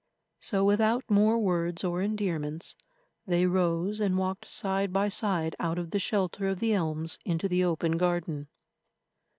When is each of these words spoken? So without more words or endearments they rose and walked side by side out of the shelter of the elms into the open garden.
So 0.39 0.65
without 0.65 1.03
more 1.11 1.37
words 1.37 1.83
or 1.83 2.01
endearments 2.01 2.73
they 3.27 3.45
rose 3.45 3.99
and 3.99 4.17
walked 4.17 4.49
side 4.49 4.91
by 4.91 5.09
side 5.09 5.55
out 5.59 5.77
of 5.77 5.91
the 5.91 5.99
shelter 5.99 6.47
of 6.47 6.59
the 6.59 6.73
elms 6.73 7.19
into 7.23 7.47
the 7.47 7.63
open 7.63 7.97
garden. 7.97 8.47